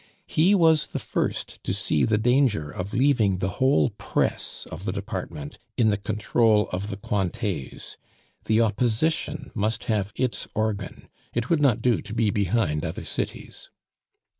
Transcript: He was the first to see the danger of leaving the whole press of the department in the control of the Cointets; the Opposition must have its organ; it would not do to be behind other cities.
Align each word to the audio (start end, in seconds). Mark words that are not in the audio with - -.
He 0.25 0.55
was 0.55 0.87
the 0.87 0.97
first 0.97 1.63
to 1.63 1.75
see 1.75 2.05
the 2.05 2.17
danger 2.17 2.71
of 2.71 2.91
leaving 2.91 3.37
the 3.37 3.49
whole 3.59 3.91
press 3.91 4.65
of 4.71 4.85
the 4.85 4.91
department 4.91 5.59
in 5.77 5.89
the 5.91 5.95
control 5.97 6.67
of 6.71 6.89
the 6.89 6.97
Cointets; 6.97 7.97
the 8.45 8.61
Opposition 8.61 9.51
must 9.53 9.83
have 9.83 10.11
its 10.15 10.47
organ; 10.55 11.07
it 11.35 11.51
would 11.51 11.61
not 11.61 11.83
do 11.83 12.01
to 12.01 12.15
be 12.15 12.31
behind 12.31 12.83
other 12.83 13.05
cities. 13.05 13.69